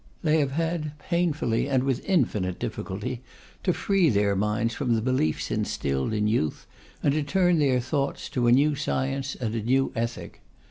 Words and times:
They 0.23 0.39
have 0.39 0.53
had, 0.53 0.97
painfully 0.97 1.69
and 1.69 1.83
with 1.83 2.03
infinite 2.09 2.57
difficulty, 2.57 3.21
to 3.61 3.71
free 3.71 4.09
their 4.09 4.35
minds 4.35 4.73
from 4.73 4.95
the 4.95 4.99
beliefs 5.01 5.51
instilled 5.51 6.11
in 6.11 6.25
youth, 6.27 6.65
and 7.03 7.13
to 7.13 7.21
turn 7.21 7.59
their 7.59 7.79
thoughts 7.79 8.27
to 8.29 8.47
a 8.47 8.51
new 8.51 8.73
science 8.73 9.35
and 9.35 9.53
a 9.53 9.61
new 9.61 9.91
ethic. 9.95 10.41